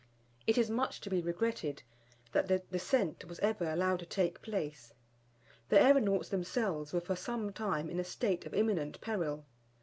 [0.47, 1.83] It is much to be regretted
[2.31, 4.95] that the descent was ever allowed to take place.
[5.69, 9.45] The aeronauts themselves were for some time in a state of imminent peril.